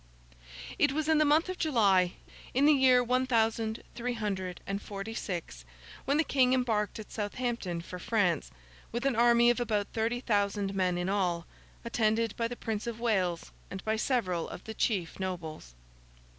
[0.79, 2.13] It was in the month of July,
[2.55, 5.63] in the year one thousand three hundred and forty six,
[6.05, 8.49] when the King embarked at Southampton for France,
[8.91, 11.45] with an army of about thirty thousand men in all,
[11.85, 15.75] attended by the Prince of Wales and by several of the chief nobles.